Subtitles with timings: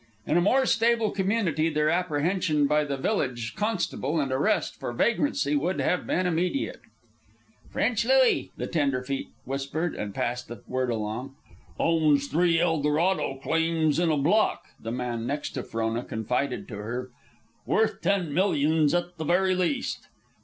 [0.25, 5.55] In a more stable community their apprehension by the village constable and arrest for vagrancy
[5.55, 6.81] would have been immediate.
[7.69, 11.35] "French Louis," the tenderfeet whispered and passed the word along.
[11.79, 17.11] "Owns three Eldorado claims in a block," the man next to Frona confided to her.
[17.67, 20.07] "Worth ten millions at the very least."